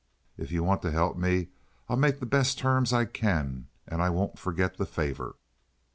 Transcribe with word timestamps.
If 0.35 0.51
you 0.51 0.63
want 0.63 0.81
to 0.81 0.89
help 0.89 1.15
me 1.15 1.49
I'll 1.87 1.95
make 1.95 2.19
the 2.19 2.25
best 2.25 2.57
terms 2.57 2.91
I 2.91 3.05
can, 3.05 3.67
and 3.85 4.01
I 4.01 4.09
won't 4.09 4.39
forget 4.39 4.77
the 4.77 4.87
favor." 4.87 5.35